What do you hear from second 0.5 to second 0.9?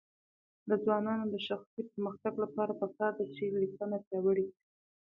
د